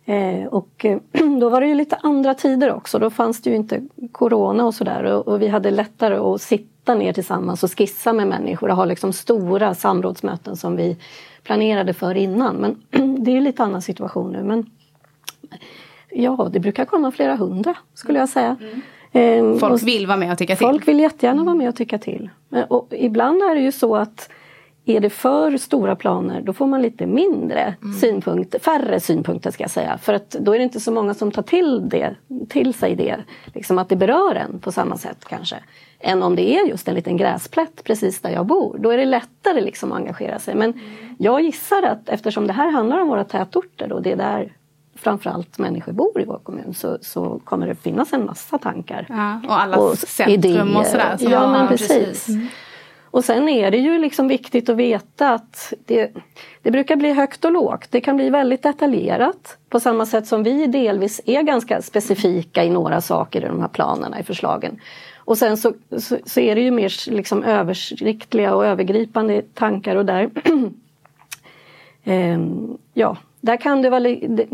[0.04, 0.86] Eh, och
[1.40, 2.98] då var det ju lite andra tider också.
[2.98, 6.75] Då fanns det ju inte corona och sådär och, och vi hade lättare att sitta
[6.94, 10.96] ner tillsammans och skissa med människor och ha liksom stora samrådsmöten som vi
[11.42, 12.56] planerade för innan.
[12.56, 12.76] Men
[13.24, 14.42] det är ju lite annan situation nu.
[14.42, 14.70] Men
[16.10, 18.56] ja, det brukar komma flera hundra skulle jag säga.
[19.12, 19.58] Mm.
[19.58, 20.66] Folk vill vara med och tycka till?
[20.66, 22.30] Folk vill jättegärna vara med och tycka till.
[22.68, 24.30] Och ibland är det ju så att
[24.86, 27.94] är det för stora planer då får man lite mindre mm.
[27.94, 29.98] synpunkter, färre synpunkter ska jag säga.
[29.98, 32.14] För att då är det inte så många som tar till, det,
[32.48, 33.16] till sig det,
[33.54, 35.56] liksom att det berör en på samma sätt kanske.
[36.00, 38.78] Än om det är just en liten gräsplätt precis där jag bor.
[38.78, 40.54] Då är det lättare liksom att engagera sig.
[40.54, 40.80] Men
[41.18, 44.52] jag gissar att eftersom det här handlar om våra tätorter och det är där
[44.94, 49.06] framförallt människor bor i vår kommun så, så kommer det finnas en massa tankar.
[49.08, 50.78] Ja, och alla och centrum idéer.
[50.78, 51.16] och sådär.
[51.16, 51.88] Så ja, men precis.
[51.88, 52.28] precis.
[52.28, 52.48] Mm.
[53.10, 56.10] Och sen är det ju liksom viktigt att veta att det,
[56.62, 57.86] det brukar bli högt och lågt.
[57.90, 62.70] Det kan bli väldigt detaljerat på samma sätt som vi delvis är ganska specifika i
[62.70, 64.80] några saker i de här planerna i förslagen.
[65.16, 70.06] Och sen så, så, så är det ju mer liksom översiktliga och övergripande tankar och
[70.06, 70.30] där
[72.04, 74.48] ehm, ja, där kan det, vara, det,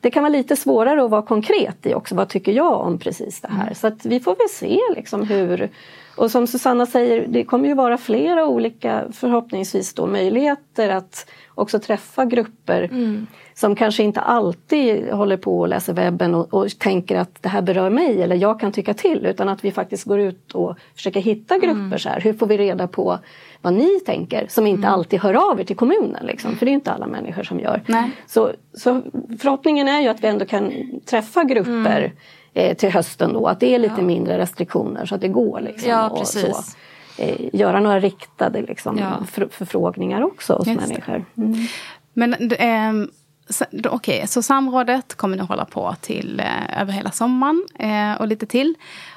[0.00, 2.14] det, kan vara lite svårare att vara konkret i också.
[2.14, 3.62] Vad tycker jag om precis det här?
[3.62, 3.74] Mm.
[3.74, 5.70] Så att vi får väl se liksom hur
[6.18, 11.78] och som Susanna säger, det kommer ju vara flera olika förhoppningsvis då möjligheter att också
[11.78, 13.26] träffa grupper mm.
[13.54, 17.62] som kanske inte alltid håller på och läser webben och, och, tänker att det här
[17.62, 21.20] berör mig eller jag kan tycka till utan att vi faktiskt går ut och försöker
[21.20, 21.72] hitta grupper.
[21.72, 21.98] Mm.
[21.98, 22.20] Så här.
[22.20, 23.18] Hur får vi reda på
[23.62, 24.94] vad ni tänker som inte mm.
[24.94, 26.26] alltid hör av er till kommunen.
[26.26, 27.82] Liksom, för det är inte alla människor som gör.
[27.86, 28.10] Nej.
[28.26, 29.02] Så, så
[29.40, 30.72] förhoppningen är ju att vi ändå kan
[31.04, 32.10] träffa grupper mm
[32.54, 34.02] eh, till hösten då, att det är lite ja.
[34.02, 35.60] mindre restriktioner så att det går.
[35.60, 36.46] Liksom, ja, och så,
[37.18, 39.24] eh, göra några riktade liksom, ja.
[39.30, 41.24] för, förfrågningar också hos Just människor.
[41.36, 41.66] Mm.
[42.12, 43.08] Men eh,
[43.48, 48.28] så, okay, så samrådet kommer ni hålla på till eh, över hela sommaren eh, och
[48.28, 48.74] lite till.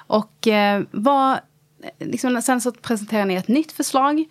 [0.07, 1.39] Och eh, vad,
[1.99, 4.25] liksom, sen så presenterar ni ett nytt förslag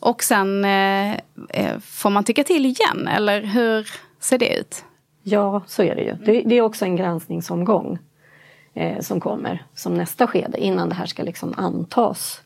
[0.00, 1.12] och sen eh,
[1.48, 3.88] eh, får man tycka till igen eller hur
[4.20, 4.84] ser det ut?
[5.22, 6.12] Ja, så är det ju.
[6.12, 7.98] Det, det är också en granskningsomgång
[8.76, 12.40] eh, som kommer som nästa skede innan det här ska liksom antas.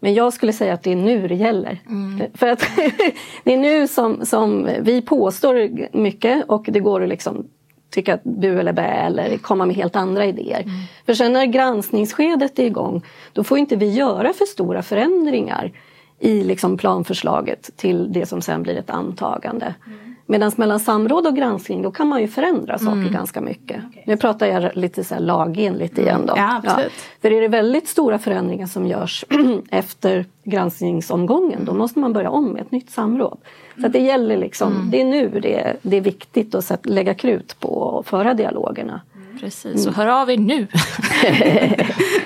[0.00, 1.78] Men jag skulle säga att det är nu det gäller.
[1.86, 2.30] Mm.
[2.34, 2.60] För att
[3.44, 7.46] det är nu som, som vi påstår mycket och det går att liksom
[7.90, 10.60] tycka att bu eller bä eller komma med helt andra idéer.
[10.60, 10.74] Mm.
[11.06, 15.72] För sen när granskningsskedet är igång då får inte vi göra för stora förändringar
[16.18, 19.74] i liksom planförslaget till det som sen blir ett antagande.
[19.86, 20.09] Mm.
[20.30, 23.12] Medan mellan samråd och granskning då kan man ju förändra saker mm.
[23.12, 23.84] ganska mycket.
[23.88, 24.02] Okay.
[24.06, 26.34] Nu pratar jag lite så här lagenligt igen då.
[26.36, 26.80] Ja, ja,
[27.22, 29.24] För är det väldigt stora förändringar som görs
[29.70, 33.38] efter granskningsomgången då måste man börja om med ett nytt samråd.
[33.82, 34.90] Så det gäller liksom, mm.
[34.90, 39.00] det är nu det, det är viktigt att lägga krut på att föra dialogerna.
[39.40, 40.66] Precis, så hör av er nu.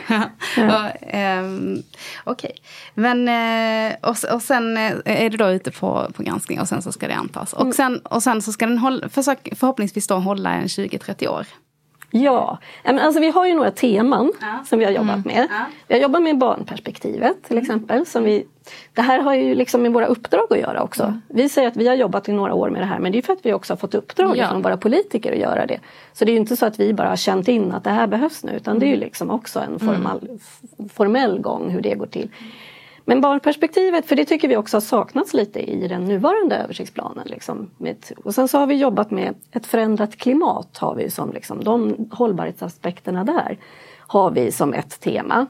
[0.56, 0.92] ja.
[1.40, 1.82] um,
[2.24, 2.52] Okej, okay.
[2.94, 6.82] men uh, och, och sen eh, är det då ute på, på granskning och sen
[6.82, 7.52] så ska det antas.
[7.52, 7.72] Och mm.
[7.72, 11.46] sen, och sen så ska den hålla, försök, förhoppningsvis då hålla en 20-30 år.
[12.16, 14.64] Ja, alltså vi har ju några teman ja.
[14.66, 15.36] som vi har jobbat mm.
[15.36, 15.48] med.
[15.50, 15.64] Ja.
[15.88, 17.62] Vi har jobbat med barnperspektivet till mm.
[17.62, 18.06] exempel.
[18.06, 18.46] Som vi,
[18.92, 21.02] det här har ju liksom med våra uppdrag att göra också.
[21.02, 21.22] Mm.
[21.28, 23.22] Vi säger att vi har jobbat i några år med det här men det är
[23.22, 24.48] för att vi också har fått uppdrag ja.
[24.48, 25.80] från våra politiker att göra det.
[26.12, 28.44] Så det är inte så att vi bara har känt in att det här behövs
[28.44, 29.04] nu utan det är ju mm.
[29.04, 30.88] liksom också en formal, mm.
[30.88, 32.28] formell gång hur det går till.
[33.04, 37.26] Men barnperspektivet, för det tycker vi också har saknats lite i den nuvarande översiktsplanen.
[37.26, 37.70] Liksom.
[38.24, 42.08] Och sen så har vi jobbat med ett förändrat klimat, har vi som liksom, de
[42.10, 43.58] hållbarhetsaspekterna där
[44.06, 45.46] har vi som ett tema.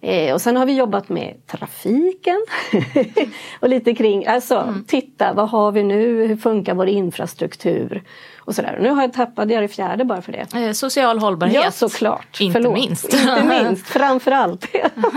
[0.00, 2.46] Eh, och sen har vi jobbat med trafiken
[3.60, 4.84] och lite kring, alltså mm.
[4.84, 8.02] titta vad har vi nu, hur funkar vår infrastruktur
[8.38, 8.78] och sådär.
[8.80, 10.54] nu har jag tappat, det är det fjärde bara för det.
[10.54, 11.64] Eh, social hållbarhet.
[11.64, 12.40] Ja såklart.
[12.40, 12.74] Inte Förlåt.
[12.74, 13.14] minst.
[13.14, 14.66] Inte minst, framförallt.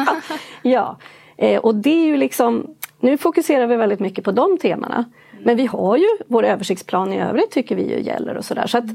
[0.62, 0.98] ja.
[1.38, 2.68] Eh, och det är ju liksom,
[3.00, 5.06] nu fokuserar vi väldigt mycket på de temana.
[5.44, 8.68] Men vi har ju vår översiktsplan i övrigt tycker vi ju gäller och sådär.
[8.68, 8.86] Så att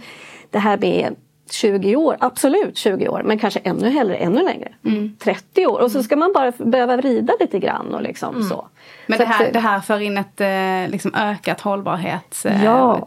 [0.51, 1.17] det här med
[1.51, 4.73] 20 år, absolut 20 år, men kanske ännu hellre ännu längre.
[4.85, 5.17] Mm.
[5.19, 8.49] 30 år och så ska man bara behöva vrida lite grann och liksom mm.
[8.49, 8.69] så.
[9.07, 13.07] Men så det, här, att, det här för in ett eh, liksom ökat hållbarhetstänk ja,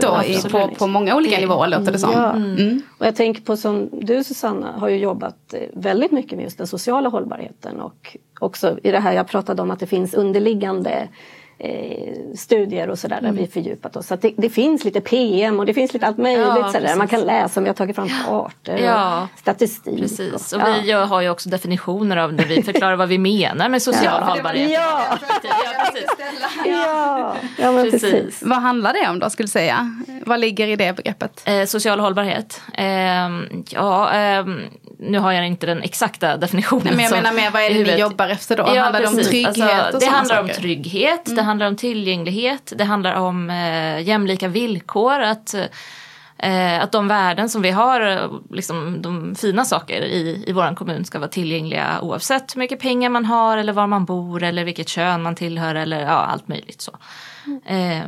[0.00, 2.12] då i, på, på många olika nivåer låter det som.
[2.12, 2.32] Ja.
[2.32, 2.56] Mm.
[2.56, 2.82] mm.
[2.98, 6.58] Och jag tänker på som du Susanna har ju jobbat eh, väldigt mycket med just
[6.58, 11.08] den sociala hållbarheten och också i det här jag pratade om att det finns underliggande
[12.36, 14.06] studier och sådär där vi fördjupat oss.
[14.06, 16.80] Så att det, det finns lite PM och det finns lite allt möjligt Ja, sådär.
[16.80, 16.96] precis.
[16.96, 20.00] Man kan läsa om vi har tagit fram kartor Ja, och statistik.
[20.00, 23.68] Precis, och, och vi har ju också definitioner av när vi förklarar vad vi menar
[23.68, 24.24] med social Ja.
[24.32, 24.70] hållbarhet.
[24.70, 25.04] Ja.
[25.42, 26.06] Ja, precis.
[26.66, 28.00] ja, ja men Precis.
[28.12, 28.42] precis.
[28.42, 30.02] Vad handlar det om då skulle du säga?
[30.26, 31.42] Vad ligger i det begreppet?
[31.44, 32.60] Eh, social hållbarhet.
[32.74, 34.60] Ehm, ja, ehm,
[34.98, 36.82] nu har jag inte den exakta definitionen.
[36.84, 38.62] Nej, men jag som- menar mer, vad är det ni jobbar efter då?
[38.74, 40.60] Ja, handlar det om trygghet Alltså, Det handlar om saker?
[40.60, 45.20] trygghet, det handlar om tillgänglighet, det handlar om eh, jämlika villkor.
[45.20, 45.54] Att,
[46.38, 51.04] eh, att de värden som vi har, liksom, de fina saker i, i vår kommun
[51.04, 54.88] ska vara tillgängliga oavsett hur mycket pengar man har eller var man bor eller vilket
[54.88, 56.80] kön man tillhör eller ja, allt möjligt.
[56.80, 56.92] så.
[57.66, 58.06] Eh,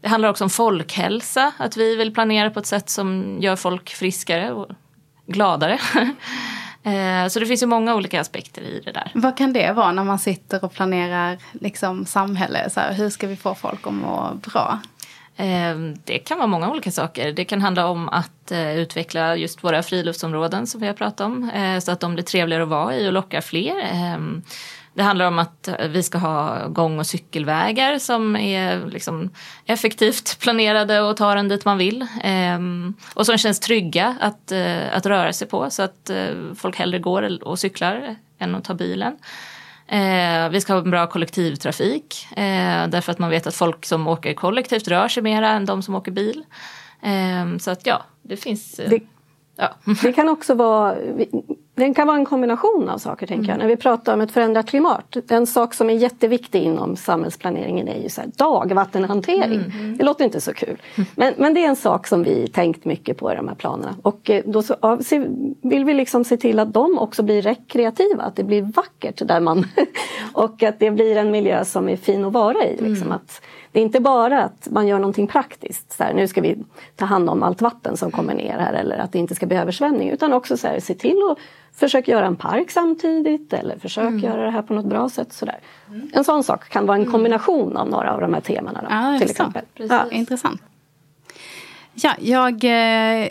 [0.00, 3.90] det handlar också om folkhälsa, att vi vill planera på ett sätt som gör folk
[3.90, 4.68] friskare och
[5.26, 5.78] gladare.
[6.84, 9.10] Eh, Så det finns ju många olika aspekter i det där.
[9.14, 12.70] Vad kan det vara när man sitter och planerar liksom, samhälle?
[12.70, 14.78] Så här, hur ska vi få folk att må bra?
[15.36, 17.32] Eh, Det kan vara många olika saker.
[17.32, 21.50] Det kan handla om att eh, utveckla just våra friluftsområden som vi har pratat om.
[21.82, 23.74] Så att de blir trevligare att vara i och lockar fler.
[24.94, 29.30] Det handlar om att vi ska ha gång och cykelvägar som är liksom
[29.66, 32.06] effektivt planerade och tar en dit man vill.
[32.22, 32.58] Eh,
[33.14, 36.98] Och som känns trygga att, eh, att röra sig på så att eh, folk hellre
[36.98, 39.16] går och cyklar än att ta bilen.
[39.86, 44.08] Eh, vi ska ha en bra kollektivtrafik eh, därför att man vet att folk som
[44.08, 46.44] åker kollektivt rör sig mera än de som åker bil.
[47.02, 48.76] Eh, så att ja, det finns...
[48.76, 49.00] Det,
[49.56, 49.74] ja.
[50.02, 50.96] det kan också vara
[51.74, 53.58] det kan vara en kombination av saker tänker jag.
[53.58, 55.16] När vi pratar om ett förändrat klimat.
[55.30, 59.60] En sak som är jätteviktig inom samhällsplaneringen är ju så här, dagvattenhantering.
[59.98, 60.82] Det låter inte så kul.
[61.14, 63.96] Men, men det är en sak som vi tänkt mycket på i de här planerna.
[64.02, 64.98] Och eh, då så, ja,
[65.62, 68.22] vill vi liksom se till att de också blir rekreativa.
[68.22, 69.66] Att det blir vackert där man
[70.32, 72.76] och att det blir en miljö som är fin att vara i.
[72.80, 73.12] Liksom.
[73.12, 75.92] Att det är inte bara att man gör någonting praktiskt.
[75.92, 76.56] Så här, nu ska vi
[76.96, 79.56] ta hand om allt vatten som kommer ner här eller att det inte ska bli
[79.56, 80.10] översvämning.
[80.10, 81.38] Utan också så här, se till att
[81.76, 85.32] försöka göra en park samtidigt eller försök göra det här på något bra sätt.
[85.32, 85.58] Så där.
[86.12, 88.80] En sån sak kan vara en kombination av några av de här temana.
[88.82, 89.64] Då, Ja, till exempel.
[89.74, 90.62] Ja, intressant.
[91.96, 93.28] Ja, jag eh,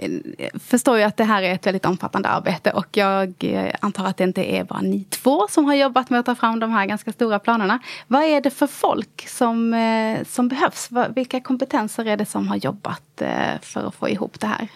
[0.60, 4.18] förstår ju att det här är ett väldigt omfattande arbete och jag eh, antar att
[4.18, 6.86] det inte är bara ni två som har jobbat med att ta fram de här
[6.86, 7.80] ganska stora planerna.
[8.08, 10.90] Vad är det för folk som, eh, som behövs?
[11.16, 14.68] Vilka kompetenser är det som har jobbat eh, för att få ihop det här?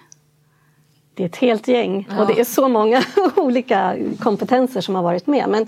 [1.18, 3.04] Det är ett helt gäng och det är så många
[3.36, 5.50] olika kompetenser som har varit med.
[5.50, 5.68] Men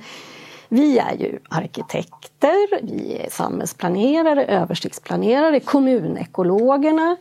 [0.67, 7.17] vi är ju arkitekter, vi är samhällsplanerare, översiktsplanerare, kommunekologerna.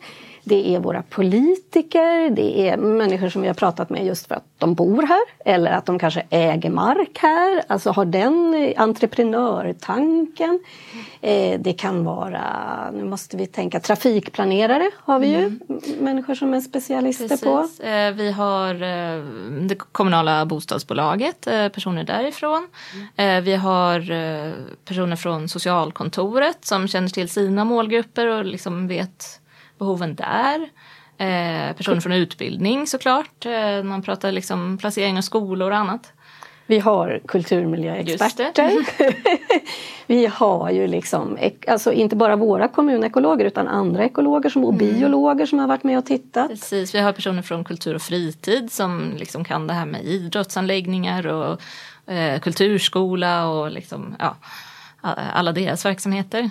[0.49, 4.43] Det är våra politiker, det är människor som vi har pratat med just för att
[4.57, 5.21] de bor här
[5.53, 10.59] eller att de kanske äger mark här, alltså har den entreprenörtanken.
[11.21, 12.41] Eh, det kan vara,
[12.93, 15.59] nu måste vi tänka, trafikplanerare har vi ju, m-
[15.99, 17.61] människor som är specialister på.
[17.61, 17.79] Precis.
[17.79, 19.23] Eh, Vi har eh,
[19.61, 21.41] det kommunala bostadsbolaget,
[21.73, 22.67] personer därifrån.
[23.15, 23.99] Eh, Vi har
[24.85, 29.38] personer från socialkontoret som känner till sina målgrupper och liksom vet
[29.79, 30.69] behoven där.
[31.17, 33.45] Eh, Personer från utbildning såklart.
[33.45, 36.13] Eh, Man pratar liksom placering av skolor och annat.
[36.69, 38.71] Vi har kulturmiljöexperter.
[40.07, 41.37] vi har ju liksom,
[41.67, 45.97] alltså inte bara våra kommunekologer utan andra ekologer som, och biologer som har varit med
[45.97, 46.49] och tittat.
[46.49, 51.27] Precis, vi har personer från kultur och fritid som liksom kan det här med idrottsanläggningar
[51.27, 51.61] och
[52.13, 54.35] eh, kulturskola och liksom, ja,
[55.33, 56.49] alla deras verksamheter.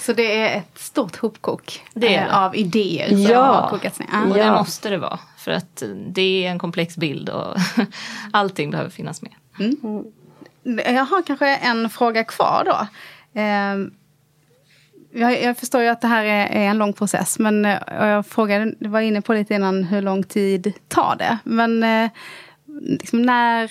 [0.00, 2.36] Så det är ett stort hopkok Det är eh, det.
[2.36, 3.42] av idéer som Ja.
[3.42, 4.06] har kokats ner.
[4.30, 4.44] Och Ja.
[4.44, 5.18] det måste det vara.
[5.38, 7.56] För att det är en komplex bild och
[8.32, 9.32] allting behöver finnas med.
[10.86, 12.86] Jag har kanske en fråga kvar då.
[13.40, 13.90] Ehm,
[15.12, 19.00] Jag, förstår ju att det här är, en lång process, men eh, jag frågade, var
[19.00, 21.38] inne på lite innan hur lång tid tar det.
[21.44, 22.10] Men eh,
[22.82, 23.70] liksom när,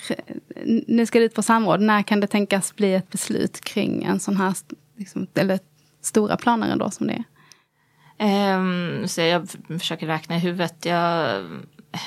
[0.90, 4.20] nu ska det ut på samråd, när kan det tänkas bli ett beslut kring en
[4.20, 4.54] sån här,
[4.96, 5.58] liksom, eller
[6.00, 7.24] stora planer ändå som det är?
[8.18, 10.84] Ehm, så jag försöker räkna i huvudet.
[10.84, 11.44] Jag,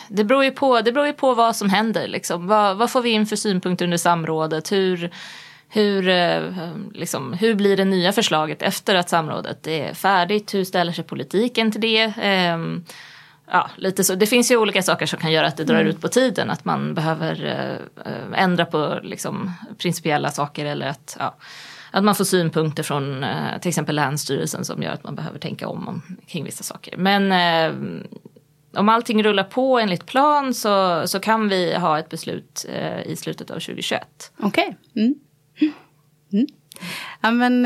[0.10, 2.08] det, beror ju på, det beror ju på vad som händer.
[2.08, 2.48] Liksom.
[2.48, 4.72] Vad, vad får vi in för synpunkter under samrådet?
[4.72, 5.12] Hur,
[5.70, 6.42] hur, eh,
[6.94, 10.54] liksom, hur blir det nya förslaget efter att samrådet är färdigt?
[10.54, 12.14] Hur ställer sig politiken till det?
[12.22, 12.84] Ehm,
[13.52, 14.16] ja, lite så.
[14.16, 16.50] Det finns ju olika saker som kan göra att det drar ut på tiden.
[16.50, 21.36] Att man behöver eh, eh, ändra på liksom, principiella saker eller att ja,
[21.92, 25.68] att man får synpunkter från eh, till exempel Länsstyrelsen som gör att man behöver tänka
[25.68, 26.98] om, om kring vissa saker.
[26.98, 27.76] Men eh,
[28.80, 33.16] om allting rullar på enligt plan så, så kan vi ha ett beslut eh, i
[33.16, 34.32] slutet av 2021.
[34.40, 34.78] Okej.
[34.94, 35.04] Okay.
[35.04, 35.16] Mm.
[36.34, 36.48] Mm.
[37.22, 37.66] Ja, men,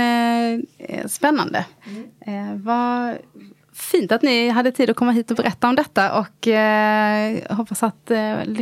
[0.80, 1.66] eh, spännande.
[1.88, 2.04] Mm.
[2.52, 3.18] Eh, vad
[3.74, 6.20] fint att ni hade tid att komma hit och berätta om detta.
[6.20, 8.06] Och eh, hoppas att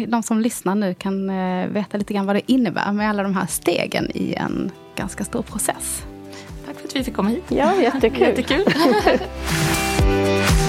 [0.07, 1.28] de som lyssnar nu kan
[1.74, 5.41] veta lite grann vad det innebär med alla de här stegen i en ganska stor
[5.41, 6.03] process.
[6.65, 7.43] Tack för att vi fick komma hit.
[7.49, 8.21] Ja, jättekul.
[8.37, 8.65] jättekul.